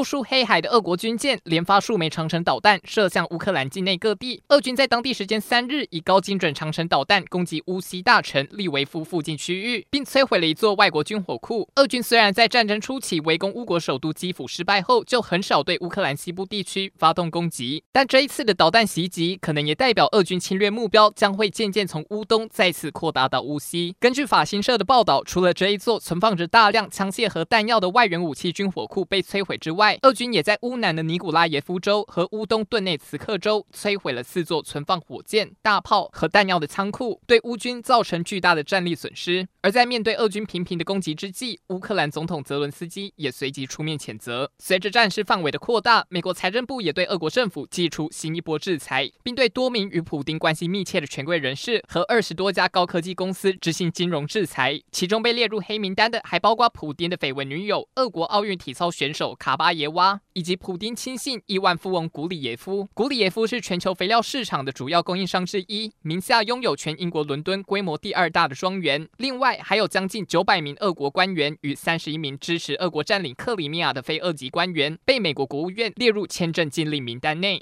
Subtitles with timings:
[0.00, 4.42] 部署黑海的俄国军舰连发数枚长城导弹，射向乌克兰境内各地。
[4.48, 11.68] 俄军在当地时间三日以高精准长城导弹攻击乌西大城利维夫附近区域，并摧毁了一座外国军火库。
[11.74, 23.94] 俄军虽然在战争初期围攻乌国首都基辅失败后，就很少对乌克兰西部地区发动攻击，但这一次的导弹袭击可能也代表俄军侵略目标将会渐渐从乌东再次扩大到乌西。
[24.00, 39.48] 根据法新社的报道，除了这一座存放着大量枪械和弹药的外援武器军火库被摧毁之外，外，俄军也在乌南的尼古拉耶夫州和乌东顿内茨克州摧毁了四座存放火箭、大炮和弹药的仓库，对乌军造成巨大的战力损失。
[39.62, 44.50] 而在面对俄军频频的攻击之际，乌克兰总统泽伦斯基也随即出面谴责。
[44.58, 54.80] 随着战事范围的扩大，美国财政部也对俄国政府祭出新一波制裁，并对多名与普丁关系密切的权贵人士和二十多家高科技公司执行金融制裁。
[54.90, 62.88] 其中被列入黑名单的还包括普丁的绯闻女友、俄国奥运体操选手卡巴耶娃以及普丁亲信亿万富翁古里耶夫。
[62.94, 69.06] 古里耶夫是全球肥料市场的主要供应商之一，名下拥有全英国伦敦规模第二大的庄园。
[69.18, 77.58] 另外还有将近九百名俄国官员与三十一名支持俄国占领克里米亚的非俄籍官员，被美国国务院列入签证禁令名单内。